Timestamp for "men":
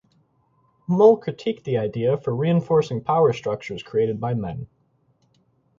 4.33-4.65